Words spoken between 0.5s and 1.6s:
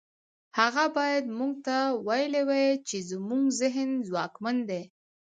هغه بايد موږ